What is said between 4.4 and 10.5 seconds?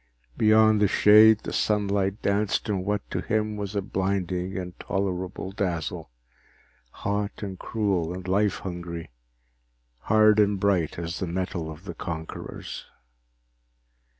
intolerable dazzle, hot and cruel and life hungry, hard